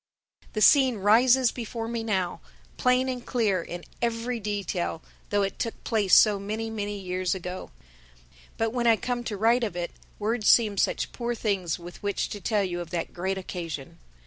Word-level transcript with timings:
The 0.53 0.61
scene 0.63 0.97
rises 0.97 1.51
before 1.51 1.87
me 1.87 2.03
now, 2.03 2.41
plain 2.75 3.07
and 3.07 3.23
clear 3.23 3.61
in 3.61 3.83
every 4.01 4.39
detail, 4.39 5.03
though 5.29 5.43
it 5.43 5.59
took 5.59 5.83
place 5.83 6.15
so 6.15 6.39
many, 6.39 6.71
many 6.71 6.97
years 6.99 7.35
ago. 7.35 7.69
But 8.57 8.73
when 8.73 8.87
I 8.87 8.95
come 8.95 9.23
to 9.25 9.37
write 9.37 9.63
of 9.63 9.75
it, 9.75 9.91
words 10.17 10.47
seem 10.47 10.79
such 10.79 11.11
poor 11.11 11.35
things 11.35 11.77
with 11.77 12.01
which 12.01 12.29
to 12.29 12.41
tell 12.41 12.63
you 12.63 12.81
of 12.81 12.89
that 12.89 13.13
great 13.13 13.37
occasion. 13.37 13.99